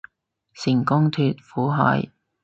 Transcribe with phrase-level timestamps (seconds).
[0.55, 2.09] 成功脫苦海